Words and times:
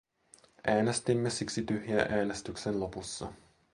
Äänestimme 0.67 1.29
siksi 1.29 1.61
tyhjää 1.61 2.05
äänestyksen 2.09 2.79
lopussa. 2.79 3.33